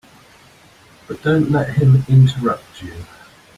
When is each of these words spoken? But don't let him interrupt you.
But 1.07 1.21
don't 1.21 1.51
let 1.51 1.75
him 1.77 2.03
interrupt 2.09 2.81
you. 2.81 3.05